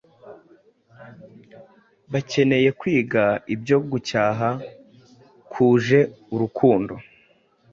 bakeneye 2.11 2.69
kwiga 2.79 3.23
ibyo 3.53 3.77
gucyaha 3.91 4.49
kuje 5.51 5.99
urukundo, 6.33 6.93